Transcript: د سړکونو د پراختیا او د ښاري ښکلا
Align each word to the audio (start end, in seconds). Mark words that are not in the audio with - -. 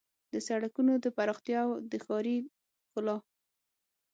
د 0.33 0.35
سړکونو 0.47 0.93
د 1.03 1.05
پراختیا 1.17 1.59
او 1.65 1.69
د 1.91 1.93
ښاري 2.05 2.35
ښکلا 2.85 3.15